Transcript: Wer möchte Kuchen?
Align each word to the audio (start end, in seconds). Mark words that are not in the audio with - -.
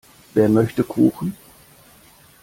Wer 0.33 0.49
möchte 0.49 0.83
Kuchen? 0.83 1.37